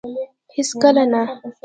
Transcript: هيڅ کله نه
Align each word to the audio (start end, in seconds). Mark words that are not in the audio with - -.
هيڅ 0.53 0.69
کله 0.81 1.03
نه 1.11 1.21